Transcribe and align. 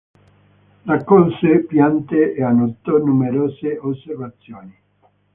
Raccolse 0.85 1.59
piante 1.67 2.33
e 2.33 2.41
annotò 2.41 2.97
numerose 2.97 3.77
osservazioni. 3.77 4.75